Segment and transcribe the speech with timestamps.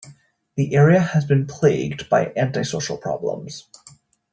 [0.55, 3.67] The area has been plagued by antisocial problems.